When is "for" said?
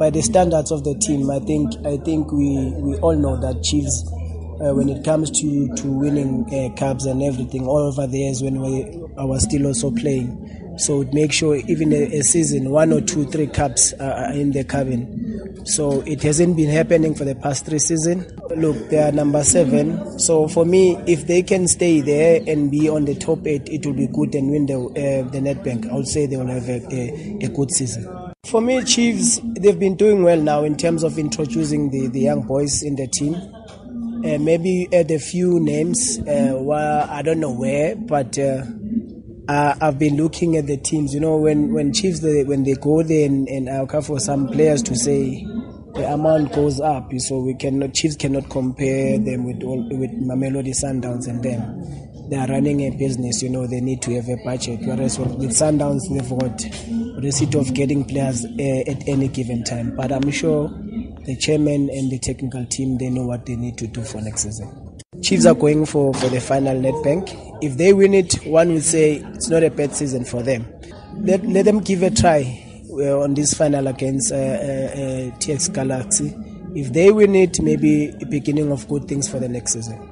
17.14-17.26, 20.48-20.64, 28.46-28.62, 44.04-44.18, 64.04-64.20, 65.86-66.14, 66.14-66.28, 70.24-70.42, 79.28-79.38